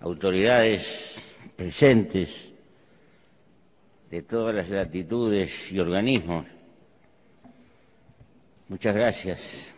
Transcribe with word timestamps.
autoridades 0.00 1.16
presentes 1.56 2.52
de 4.10 4.22
todas 4.22 4.54
las 4.54 4.68
latitudes 4.70 5.70
y 5.72 5.78
organismos, 5.80 6.46
muchas 8.68 8.94
gracias. 8.94 9.72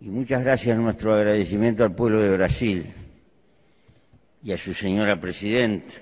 Y 0.00 0.08
muchas 0.08 0.42
gracias 0.42 0.78
nuestro 0.78 1.12
agradecimiento 1.12 1.84
al 1.84 1.94
pueblo 1.94 2.20
de 2.20 2.30
Brasil 2.30 2.86
y 4.42 4.52
a 4.52 4.56
su 4.56 4.72
señora 4.72 5.20
presidenta. 5.20 5.94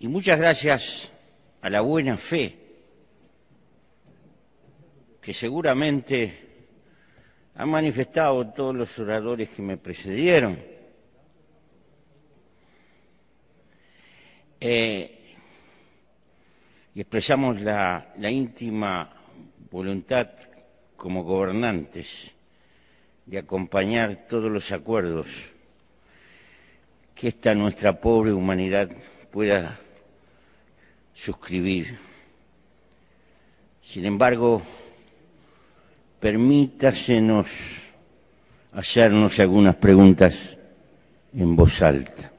Y 0.00 0.08
muchas 0.08 0.38
gracias 0.40 1.10
a 1.60 1.70
la 1.70 1.80
buena 1.80 2.16
fe 2.16 2.58
que 5.20 5.32
seguramente 5.32 6.51
han 7.54 7.68
manifestado 7.68 8.48
todos 8.48 8.74
los 8.74 8.98
oradores 8.98 9.50
que 9.50 9.62
me 9.62 9.76
precedieron. 9.76 10.58
Eh, 14.60 15.18
y 16.94 17.00
expresamos 17.00 17.60
la, 17.60 18.12
la 18.18 18.30
íntima 18.30 19.10
voluntad 19.70 20.28
como 20.96 21.24
gobernantes 21.24 22.30
de 23.26 23.38
acompañar 23.38 24.26
todos 24.28 24.50
los 24.50 24.70
acuerdos 24.72 25.26
que 27.14 27.28
esta 27.28 27.54
nuestra 27.54 28.00
pobre 28.00 28.32
humanidad 28.32 28.90
pueda 29.30 29.78
suscribir. 31.14 31.98
Sin 33.82 34.04
embargo, 34.04 34.62
permítasenos 36.22 37.50
hacernos 38.70 39.40
algunas 39.40 39.74
preguntas 39.74 40.56
en 41.34 41.56
voz 41.56 41.82
alta. 41.82 42.30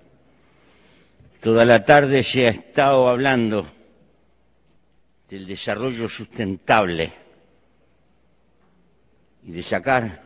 Toda 1.41 1.65
la 1.65 1.83
tarde 1.83 2.23
se 2.23 2.47
ha 2.47 2.51
estado 2.51 3.09
hablando 3.09 3.67
del 5.27 5.45
desarrollo 5.45 6.07
sustentable 6.07 7.11
y 9.43 9.51
de 9.51 9.61
sacar 9.61 10.21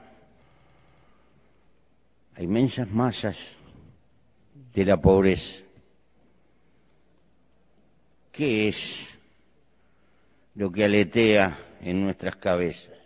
a 2.35 2.43
inmensas 2.43 2.91
masas 2.91 3.55
de 4.71 4.85
la 4.85 5.01
pobreza. 5.01 5.63
¿Qué 8.31 8.67
es 8.67 9.07
lo 10.53 10.71
que 10.71 10.85
aletea 10.85 11.57
en 11.81 12.03
nuestras 12.03 12.35
cabezas? 12.35 12.96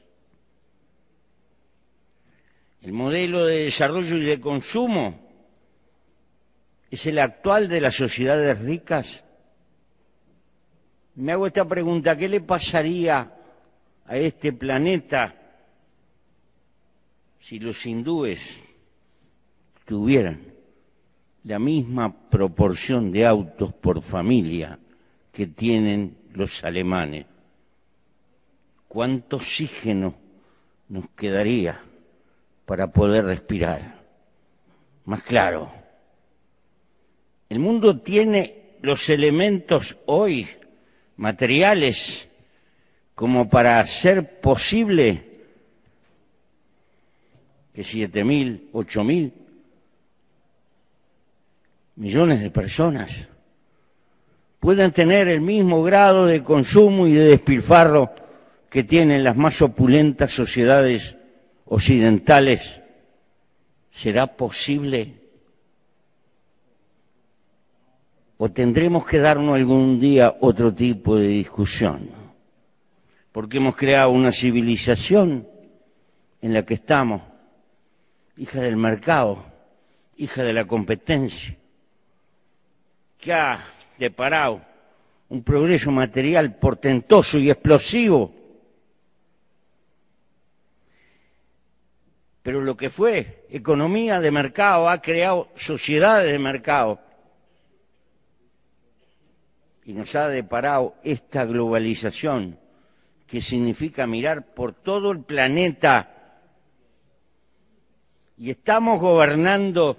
El 2.82 2.94
modelo 2.94 3.46
de 3.46 3.66
desarrollo 3.66 4.18
y 4.18 4.26
de 4.26 4.42
consumo 4.42 5.20
es 6.90 7.06
el 7.06 7.20
actual 7.20 7.70
de 7.70 7.80
las 7.80 7.96
sociedades 7.96 8.60
ricas. 8.60 9.24
Me 11.16 11.34
hago 11.34 11.46
esta 11.46 11.68
pregunta, 11.68 12.18
¿qué 12.18 12.28
le 12.28 12.42
pasaría 12.42 13.38
a 14.06 14.18
este 14.18 14.52
planeta 14.52 15.36
si 17.40 17.60
los 17.60 17.86
hindúes 17.86 18.62
tuvieran 19.86 20.42
la 21.44 21.60
misma 21.60 22.30
proporción 22.30 23.12
de 23.12 23.28
autos 23.28 23.74
por 23.74 24.02
familia 24.02 24.80
que 25.32 25.46
tienen 25.46 26.18
los 26.34 26.64
alemanes? 26.64 27.28
¿Cuánto 28.88 29.38
oxígeno 29.38 30.16
nos 30.90 31.08
quedaría? 31.12 31.91
Para 32.66 32.92
poder 32.92 33.26
respirar. 33.26 34.02
Más 35.06 35.24
claro, 35.24 35.72
el 37.50 37.60
mundo 37.60 38.00
tiene 38.00 38.78
los 38.82 39.10
elementos 39.10 39.98
hoy 40.06 40.48
materiales 41.18 42.28
como 43.14 43.50
para 43.50 43.80
hacer 43.80 44.40
posible 44.40 45.30
que 47.74 47.84
siete 47.84 48.24
mil, 48.24 48.70
ocho 48.74 49.04
mil 49.04 49.34
millones 51.96 52.42
de 52.42 52.50
personas 52.52 53.28
puedan 54.60 54.92
tener 54.92 55.28
el 55.28 55.42
mismo 55.42 55.84
grado 55.84 56.26
de 56.26 56.42
consumo 56.44 57.08
y 57.08 57.14
de 57.14 57.26
despilfarro 57.26 58.14
que 58.70 58.84
tienen 58.84 59.24
las 59.24 59.36
más 59.36 59.62
opulentas 59.62 60.32
sociedades 60.32 61.18
occidentales, 61.74 62.82
¿será 63.90 64.28
posible? 64.36 65.14
¿O 68.36 68.52
tendremos 68.52 69.06
que 69.06 69.20
darnos 69.20 69.56
algún 69.56 69.98
día 69.98 70.36
otro 70.42 70.74
tipo 70.74 71.16
de 71.16 71.30
discusión? 71.30 72.10
Porque 73.32 73.58
hemos 73.58 73.78
creado 73.78 74.10
una 74.10 74.34
civilización 74.34 75.48
en 76.42 76.54
la 76.54 76.66
que 76.66 76.74
estamos, 76.74 77.22
hija 78.36 78.60
del 78.60 78.76
mercado, 78.76 79.42
hija 80.18 80.44
de 80.44 80.52
la 80.52 80.68
competencia, 80.68 81.56
que 83.18 83.32
ha 83.32 83.64
deparado 83.98 84.62
un 85.30 85.42
progreso 85.42 85.90
material 85.90 86.54
portentoso 86.58 87.38
y 87.40 87.50
explosivo 87.50 88.41
pero 92.44 92.62
lo 92.62 92.76
que 92.76 92.90
fue 92.90 93.46
economía 93.50 94.20
de 94.20 94.32
mercado 94.32 94.90
ha 94.90 95.02
creado 95.02 95.50
sociedades 95.56 96.32
de 96.32 96.40
mercado 96.40 97.00
y 99.86 99.94
nos 99.94 100.16
ha 100.16 100.28
deparado 100.28 100.96
esta 101.04 101.46
globalización 101.46 102.60
que 103.28 103.42
significa 103.42 104.08
mirar 104.08 104.54
por 104.54 104.74
todo 104.74 105.12
el 105.12 105.24
planeta 105.24 106.22
y 108.38 108.50
estamos 108.50 109.00
gobernando 109.00 109.98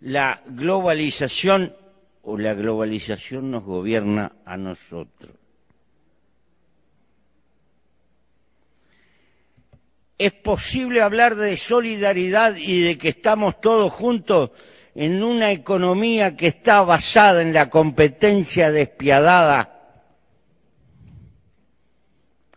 la 0.00 0.42
globalización 0.46 1.74
o 2.22 2.36
la 2.36 2.54
globalización 2.54 3.52
nos 3.52 3.64
gobierna 3.64 4.32
a 4.44 4.56
nosotros. 4.56 5.45
¿Es 10.18 10.32
posible 10.32 11.02
hablar 11.02 11.36
de 11.36 11.56
solidaridad 11.58 12.56
y 12.56 12.82
de 12.82 12.96
que 12.96 13.10
estamos 13.10 13.60
todos 13.60 13.92
juntos 13.92 14.50
en 14.94 15.22
una 15.22 15.52
economía 15.52 16.36
que 16.36 16.46
está 16.46 16.80
basada 16.80 17.42
en 17.42 17.52
la 17.52 17.68
competencia 17.68 18.70
despiadada? 18.70 19.72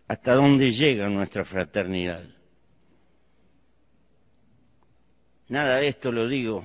¿Hasta 0.08 0.34
dónde 0.34 0.72
llega 0.72 1.08
nuestra 1.08 1.44
fraternidad? 1.44 2.24
Nada 5.48 5.76
de 5.76 5.88
esto 5.88 6.10
lo 6.10 6.28
digo 6.28 6.64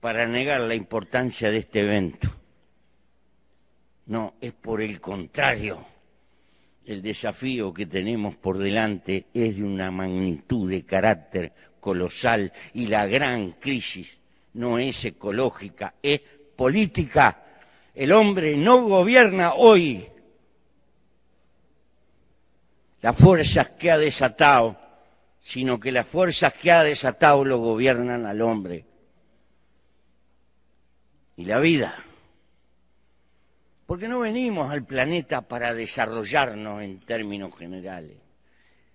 para 0.00 0.26
negar 0.26 0.60
la 0.60 0.74
importancia 0.74 1.50
de 1.50 1.58
este 1.58 1.80
evento. 1.80 2.30
No, 4.06 4.34
es 4.40 4.52
por 4.52 4.80
el 4.82 5.00
contrario 5.00 5.93
el 6.86 7.02
desafío 7.02 7.72
que 7.72 7.86
tenemos 7.86 8.36
por 8.36 8.58
delante 8.58 9.26
es 9.32 9.56
de 9.56 9.62
una 9.62 9.90
magnitud 9.90 10.70
de 10.70 10.84
carácter 10.84 11.52
colosal 11.80 12.52
y 12.72 12.88
la 12.88 13.06
gran 13.06 13.52
crisis 13.52 14.08
no 14.54 14.78
es 14.78 15.04
ecológica, 15.04 15.94
es 16.02 16.20
política. 16.56 17.42
El 17.94 18.12
hombre 18.12 18.56
no 18.56 18.82
gobierna 18.82 19.54
hoy 19.54 20.06
las 23.00 23.16
fuerzas 23.16 23.70
que 23.70 23.90
ha 23.90 23.98
desatado, 23.98 24.78
sino 25.40 25.78
que 25.78 25.92
las 25.92 26.06
fuerzas 26.06 26.54
que 26.54 26.72
ha 26.72 26.82
desatado 26.82 27.44
lo 27.44 27.58
gobiernan 27.58 28.26
al 28.26 28.40
hombre. 28.40 28.86
Y 31.36 31.44
la 31.44 31.58
vida 31.58 32.02
porque 33.94 34.08
no 34.08 34.18
venimos 34.18 34.72
al 34.72 34.84
planeta 34.84 35.42
para 35.42 35.72
desarrollarnos 35.72 36.82
en 36.82 36.98
términos 36.98 37.56
generales. 37.56 38.16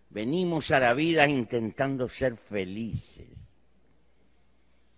Venimos 0.09 0.71
a 0.71 0.79
la 0.81 0.93
vida 0.93 1.25
intentando 1.25 2.09
ser 2.09 2.35
felices. 2.35 3.29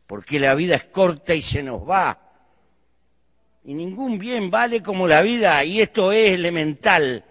Porque 0.08 0.40
la 0.40 0.56
vida 0.56 0.76
es 0.76 0.86
corta 0.86 1.36
y 1.36 1.44
se 1.44 1.62
nos 1.62 1.88
va. 1.88 2.18
Y 3.64 3.76
ningún 3.76 4.18
bien 4.18 4.50
vale 4.50 4.82
como 4.82 5.08
la 5.08 5.22
vida, 5.22 5.64
y 5.64 5.82
esto 5.82 6.12
es 6.12 6.32
elemental. 6.32 7.24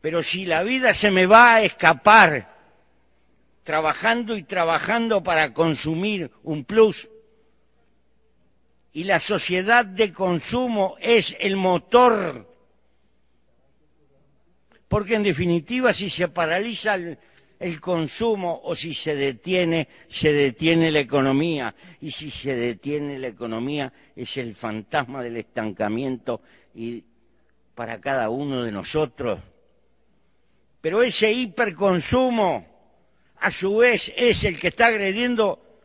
Pero 0.00 0.24
si 0.24 0.44
la 0.44 0.64
vida 0.64 0.92
se 0.92 1.12
me 1.12 1.26
va 1.26 1.54
a 1.54 1.62
escapar, 1.62 2.52
trabajando 3.62 4.36
y 4.36 4.42
trabajando 4.42 5.22
para 5.22 5.54
consumir 5.54 6.32
un 6.42 6.64
plus, 6.64 7.08
y 8.96 9.04
la 9.04 9.20
sociedad 9.20 9.84
de 9.84 10.10
consumo 10.10 10.96
es 10.98 11.36
el 11.38 11.54
motor. 11.54 12.50
Porque 14.88 15.16
en 15.16 15.22
definitiva 15.22 15.92
si 15.92 16.08
se 16.08 16.28
paraliza 16.28 16.94
el 16.94 17.78
consumo 17.78 18.62
o 18.64 18.74
si 18.74 18.94
se 18.94 19.14
detiene, 19.14 19.86
se 20.08 20.32
detiene 20.32 20.90
la 20.90 21.00
economía. 21.00 21.74
Y 22.00 22.10
si 22.10 22.30
se 22.30 22.56
detiene 22.56 23.18
la 23.18 23.26
economía 23.26 23.92
es 24.16 24.38
el 24.38 24.54
fantasma 24.54 25.22
del 25.22 25.36
estancamiento 25.36 26.40
y 26.74 27.04
para 27.74 28.00
cada 28.00 28.30
uno 28.30 28.62
de 28.62 28.72
nosotros. 28.72 29.40
Pero 30.80 31.02
ese 31.02 31.30
hiperconsumo, 31.30 32.66
a 33.40 33.50
su 33.50 33.76
vez, 33.76 34.10
es 34.16 34.44
el 34.44 34.58
que 34.58 34.68
está 34.68 34.86
agrediendo 34.86 35.82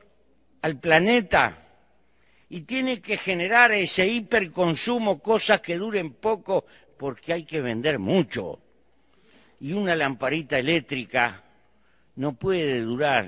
al 0.61 0.79
planeta 0.79 1.60
y 2.53 2.61
tiene 2.61 2.99
que 2.99 3.17
generar 3.17 3.71
ese 3.71 4.05
hiperconsumo 4.05 5.21
cosas 5.21 5.61
que 5.61 5.77
duren 5.77 6.11
poco 6.11 6.65
porque 6.97 7.31
hay 7.31 7.43
que 7.45 7.61
vender 7.61 7.97
mucho. 7.97 8.59
Y 9.61 9.71
una 9.71 9.95
lamparita 9.95 10.59
eléctrica 10.59 11.45
no 12.17 12.33
puede 12.33 12.81
durar 12.81 13.25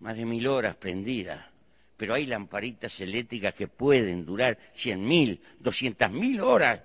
más 0.00 0.16
de 0.16 0.24
mil 0.24 0.46
horas 0.46 0.76
prendida, 0.76 1.52
pero 1.98 2.14
hay 2.14 2.24
lamparitas 2.24 2.98
eléctricas 3.02 3.52
que 3.52 3.68
pueden 3.68 4.24
durar 4.24 4.56
cien 4.72 5.04
mil, 5.04 5.42
doscientas 5.60 6.10
mil 6.10 6.40
horas, 6.40 6.80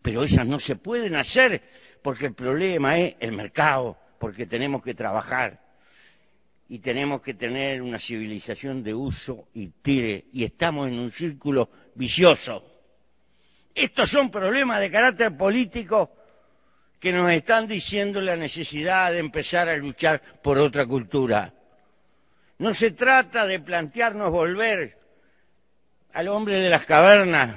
pero 0.00 0.22
esas 0.22 0.46
no 0.46 0.60
se 0.60 0.76
pueden 0.76 1.16
hacer 1.16 1.60
porque 2.02 2.26
el 2.26 2.34
problema 2.34 2.96
es 2.96 3.16
el 3.18 3.32
mercado, 3.32 3.98
porque 4.20 4.46
tenemos 4.46 4.80
que 4.80 4.94
trabajar 4.94 5.60
y 6.68 6.80
tenemos 6.80 7.22
que 7.22 7.34
tener 7.34 7.80
una 7.80 7.98
civilización 7.98 8.82
de 8.82 8.94
uso 8.94 9.48
y 9.54 9.68
tire, 9.68 10.26
y 10.32 10.44
estamos 10.44 10.88
en 10.88 10.98
un 10.98 11.10
círculo 11.10 11.70
vicioso. 11.94 12.62
Estos 13.74 14.10
son 14.10 14.30
problemas 14.30 14.80
de 14.80 14.90
carácter 14.90 15.36
político 15.36 16.12
que 17.00 17.12
nos 17.12 17.30
están 17.30 17.66
diciendo 17.66 18.20
la 18.20 18.36
necesidad 18.36 19.12
de 19.12 19.18
empezar 19.18 19.68
a 19.68 19.76
luchar 19.76 20.20
por 20.42 20.58
otra 20.58 20.84
cultura. 20.84 21.54
No 22.58 22.74
se 22.74 22.90
trata 22.90 23.46
de 23.46 23.60
plantearnos 23.60 24.30
volver 24.30 24.98
al 26.12 26.28
hombre 26.28 26.56
de 26.56 26.68
las 26.68 26.84
cavernas, 26.84 27.56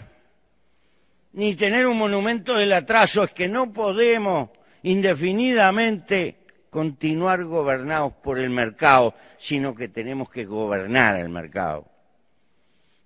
ni 1.33 1.55
tener 1.55 1.87
un 1.87 1.97
monumento 1.97 2.55
del 2.55 2.71
atraso, 2.73 3.23
es 3.23 3.31
que 3.31 3.47
no 3.47 3.73
podemos 3.73 4.49
indefinidamente 4.83 6.40
continuar 6.71 7.43
gobernados 7.43 8.13
por 8.13 8.39
el 8.39 8.49
mercado, 8.49 9.13
sino 9.37 9.75
que 9.75 9.89
tenemos 9.89 10.29
que 10.29 10.45
gobernar 10.45 11.17
el 11.17 11.27
mercado. 11.27 11.85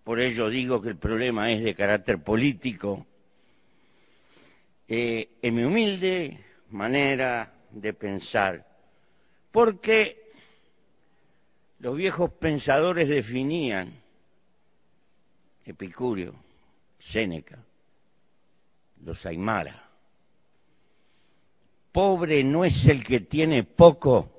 Por 0.04 0.20
ello 0.20 0.50
digo 0.50 0.80
que 0.82 0.90
el 0.90 0.98
problema 0.98 1.52
es 1.52 1.64
de 1.64 1.74
carácter 1.74 2.24
político. 2.24 3.08
Eh, 4.88 5.30
en 5.42 5.56
mi 5.56 5.64
humilde 5.64 6.40
manera 6.70 7.52
de 7.72 7.92
pensar, 7.94 8.64
porque 9.52 10.32
los 11.80 11.98
viejos 11.98 12.30
pensadores 12.30 13.10
definían, 13.10 13.92
Epicurio, 15.66 16.36
Séneca, 17.00 17.58
los 19.04 19.26
Aymara, 19.26 19.85
pobre 21.95 22.44
no 22.44 22.65
es 22.65 22.89
el 22.89 23.06
que 23.06 23.21
tiene 23.21 23.63
poco, 23.63 24.30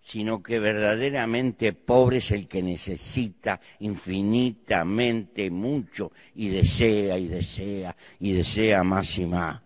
sino 0.00 0.42
que 0.42 0.58
verdaderamente 0.58 1.74
pobre 1.74 2.16
es 2.16 2.30
el 2.30 2.48
que 2.48 2.62
necesita 2.62 3.60
infinitamente 3.80 5.50
mucho 5.50 6.12
y 6.34 6.48
desea 6.48 7.18
y 7.18 7.28
desea 7.28 7.94
y 8.20 8.32
desea 8.32 8.82
más 8.84 9.18
y 9.18 9.26
más. 9.26 9.60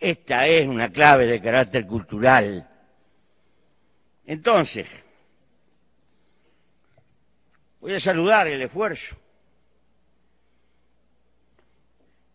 Esta 0.00 0.48
es 0.48 0.66
una 0.66 0.90
clave 0.90 1.26
de 1.26 1.38
carácter 1.38 1.86
cultural. 1.86 2.66
Entonces, 4.24 4.88
voy 7.78 7.92
a 7.92 8.00
saludar 8.00 8.46
el 8.46 8.62
esfuerzo 8.62 9.16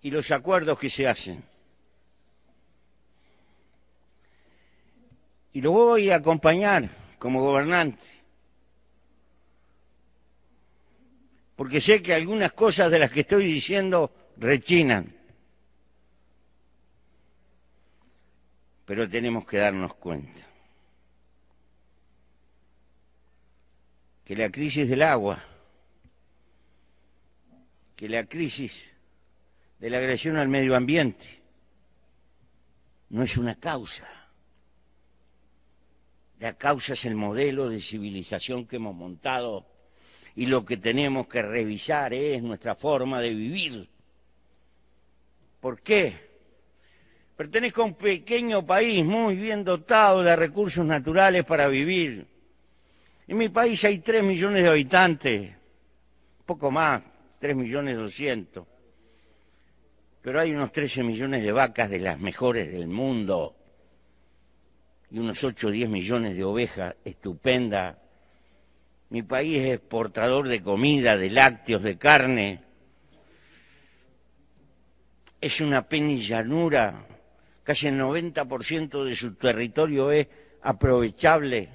y 0.03 0.11
los 0.11 0.29
acuerdos 0.29 0.77
que 0.77 0.91
se 0.91 1.07
hacen. 1.07 1.52
Y 5.53 5.61
lo 5.61 5.71
voy 5.71 6.09
a 6.09 6.15
acompañar 6.15 6.89
como 7.19 7.41
gobernante. 7.41 8.03
Porque 11.55 11.79
sé 11.79 12.01
que 12.01 12.15
algunas 12.15 12.51
cosas 12.53 12.89
de 12.89 12.99
las 12.99 13.11
que 13.11 13.21
estoy 13.21 13.45
diciendo 13.45 14.11
rechinan. 14.37 15.15
Pero 18.85 19.07
tenemos 19.07 19.45
que 19.45 19.57
darnos 19.57 19.93
cuenta 19.95 20.41
que 24.25 24.35
la 24.35 24.49
crisis 24.49 24.89
del 24.89 25.03
agua, 25.03 25.43
que 27.95 28.09
la 28.09 28.25
crisis 28.25 28.93
de 29.79 29.89
la 29.89 29.99
agresión 29.99 30.37
al 30.37 30.47
medio 30.47 30.75
ambiente 30.75 31.41
no 33.09 33.21
es 33.23 33.37
una 33.37 33.55
causa 33.55 34.22
la 36.43 36.57
causa 36.57 36.91
es 36.91 37.05
el 37.05 37.15
modelo 37.15 37.69
de 37.69 37.79
civilización 37.79 38.65
que 38.65 38.75
hemos 38.75 38.93
montado 38.93 39.65
y 40.35 40.47
lo 40.47 40.65
que 40.65 40.75
tenemos 40.75 41.25
que 41.25 41.41
revisar 41.41 42.13
es 42.13 42.43
nuestra 42.43 42.75
forma 42.75 43.21
de 43.21 43.29
vivir. 43.33 43.89
¿Por 45.61 45.79
qué? 45.79 46.11
Pertenezco 47.37 47.83
a 47.83 47.85
un 47.85 47.93
pequeño 47.93 48.65
país 48.65 49.05
muy 49.05 49.37
bien 49.37 49.63
dotado 49.63 50.21
de 50.21 50.35
recursos 50.35 50.85
naturales 50.85 51.45
para 51.45 51.67
vivir. 51.67 52.27
En 53.25 53.37
mi 53.37 53.47
país 53.47 53.81
hay 53.85 53.99
tres 53.99 54.21
millones 54.21 54.63
de 54.63 54.69
habitantes, 54.69 55.49
poco 56.45 56.69
más, 56.69 57.03
tres 57.39 57.55
millones 57.55 57.95
doscientos. 57.95 58.67
Pero 60.21 60.41
hay 60.41 60.51
unos 60.51 60.73
13 60.73 61.03
millones 61.03 61.41
de 61.41 61.53
vacas 61.53 61.89
de 61.89 61.99
las 61.99 62.19
mejores 62.19 62.69
del 62.69 62.89
mundo 62.89 63.62
y 65.13 65.19
unos 65.19 65.43
8 65.43 65.67
o 65.67 65.71
10 65.71 65.89
millones 65.89 66.35
de 66.35 66.43
ovejas, 66.43 66.95
estupenda. 67.05 67.99
Mi 69.09 69.21
país 69.21 69.59
es 69.59 69.75
exportador 69.75 70.47
de 70.47 70.63
comida, 70.63 71.15
de 71.17 71.29
lácteos, 71.29 71.83
de 71.83 71.99
carne. 71.99 72.63
Es 75.39 75.61
una 75.61 75.87
penillanura, 75.87 77.05
casi 77.61 77.87
el 77.87 77.99
90% 78.01 79.03
de 79.03 79.15
su 79.15 79.35
territorio 79.35 80.09
es 80.09 80.27
aprovechable. 80.63 81.69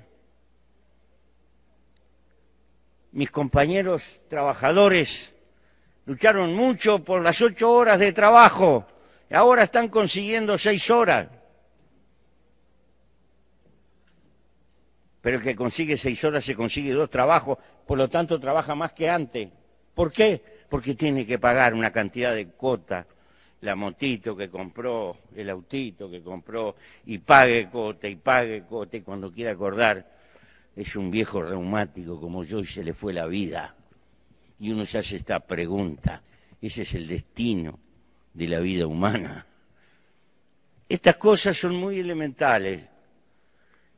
Mis 3.13 3.31
compañeros 3.31 4.23
trabajadores 4.27 5.33
lucharon 6.07 6.55
mucho 6.55 7.05
por 7.05 7.23
las 7.23 7.41
ocho 7.41 7.71
horas 7.71 8.01
de 8.01 8.13
trabajo 8.13 8.85
y 9.31 9.35
ahora 9.35 9.63
están 9.63 9.87
consiguiendo 9.87 10.59
seis 10.59 10.91
horas. 10.91 11.38
Pero 15.29 15.41
el 15.41 15.45
que 15.45 15.55
consigue 15.55 15.99
seis 15.99 16.25
horas 16.25 16.43
se 16.43 16.55
consigue 16.55 16.91
dos 16.91 17.11
trabajos, 17.11 17.59
por 17.87 17.99
lo 17.99 18.09
tanto 18.09 18.41
trabaja 18.41 18.75
más 18.75 18.95
que 18.95 19.11
antes. 19.11 19.47
¿Por 19.93 20.11
qué? 20.11 20.43
Porque 20.71 20.95
tiene 20.95 21.27
que 21.27 21.39
pagar 21.39 21.75
una 21.75 21.93
cantidad 21.93 22.35
de 22.35 22.47
cuota, 22.47 23.07
la 23.61 23.75
motito 23.75 24.35
que 24.35 24.49
compró, 24.49 25.19
el 25.37 25.51
autito 25.51 26.11
que 26.11 26.23
compró, 26.23 26.77
y 27.05 27.19
pague 27.19 27.69
cuota, 27.69 28.09
y 28.09 28.17
pague 28.17 28.63
cuota, 28.63 28.97
y 28.97 29.03
cuando 29.03 29.31
quiera 29.31 29.51
acordar, 29.51 30.11
es 30.75 30.97
un 30.97 31.11
viejo 31.11 31.43
reumático 31.43 32.19
como 32.19 32.43
yo 32.43 32.61
y 32.61 32.65
se 32.65 32.83
le 32.83 32.95
fue 32.95 33.13
la 33.13 33.27
vida. 33.27 33.75
Y 34.59 34.71
uno 34.71 34.87
se 34.87 34.97
hace 34.97 35.17
esta 35.17 35.41
pregunta, 35.41 36.23
ese 36.59 36.85
es 36.85 36.95
el 36.95 37.07
destino 37.07 37.79
de 38.33 38.49
la 38.49 38.61
vida 38.61 38.87
humana. 38.87 39.45
Estas 40.89 41.17
cosas 41.17 41.55
son 41.55 41.75
muy 41.75 41.99
elementales 41.99 42.89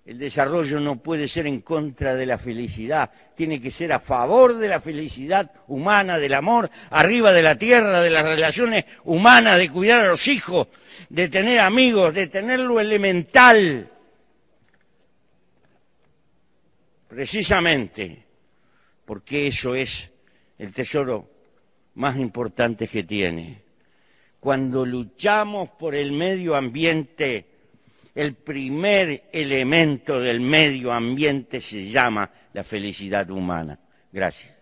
el 0.04 0.19
desarrollo 0.19 0.80
no 0.80 0.97
puede 1.02 1.28
ser 1.28 1.47
en 1.47 1.61
contra 1.61 2.14
de 2.14 2.26
la 2.26 2.38
felicidad, 2.38 3.11
tiene 3.37 3.61
que 3.61 3.71
ser 3.71 3.92
a 3.92 4.00
favor 4.00 4.57
de 4.57 4.69
la 4.69 4.80
felicidad 4.80 5.52
humana, 5.69 6.19
del 6.19 6.35
amor, 6.35 6.71
arriba 6.90 7.33
de 7.33 7.42
la 7.42 7.57
tierra, 7.57 8.00
de 8.00 8.11
las 8.11 8.25
relaciones 8.25 8.87
humanas, 9.04 9.59
de 9.59 9.71
cuidar 9.71 10.00
a 10.00 10.09
los 10.09 10.26
hijos, 10.26 10.69
de 11.09 11.28
tener 11.28 11.61
amigos, 11.61 12.14
de 12.14 12.26
tener 12.26 12.61
lo 12.61 12.80
elemental. 12.80 13.90
Precisamente 17.09 18.30
porque 19.11 19.49
eso 19.49 19.75
es 19.75 20.09
el 20.57 20.73
tesoro 20.73 21.28
más 21.95 22.16
importante 22.16 22.87
que 22.87 23.02
tiene. 23.02 23.61
Cuando 24.38 24.87
luchamos 24.87 25.71
por 25.71 25.97
el 25.97 26.12
medio 26.12 26.54
ambiente, 26.54 27.45
el 28.14 28.35
primer 28.35 29.29
elemento 29.33 30.19
del 30.21 30.40
medio 30.40 30.93
ambiente 30.93 31.61
se 31.61 31.85
llama 31.85 32.31
la 32.52 32.64
felicidad 32.64 33.31
humana. 33.31 33.79
Gracias. 34.12 34.61